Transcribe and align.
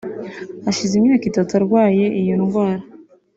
Hashize 0.65 0.93
imyaka 0.95 1.25
itatu 1.31 1.51
arwaye 1.59 2.05
iyo 2.21 2.35
ndwara 2.41 2.83